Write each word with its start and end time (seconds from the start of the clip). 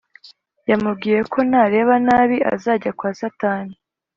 yamubwiyeko 0.69 1.37
nareba 1.49 1.95
nabi 2.05 2.37
azajya 2.53 2.91
kwa 2.97 3.09
satani 3.19 3.73